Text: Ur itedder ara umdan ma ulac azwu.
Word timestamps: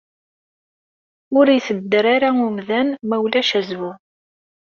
Ur 1.37 1.45
itedder 1.57 2.05
ara 2.15 2.29
umdan 2.47 2.87
ma 3.07 3.17
ulac 3.25 3.49
azwu. 3.59 3.91